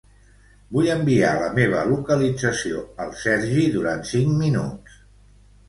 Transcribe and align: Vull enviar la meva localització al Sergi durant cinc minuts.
Vull 0.77 0.87
enviar 0.93 1.33
la 1.41 1.49
meva 1.57 1.83
localització 1.91 2.81
al 3.05 3.15
Sergi 3.21 3.69
durant 3.79 4.05
cinc 4.15 4.35
minuts. 4.43 5.01